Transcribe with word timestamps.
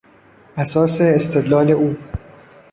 اساس 0.57 1.01
استدلال 1.01 1.71
او 1.71 1.95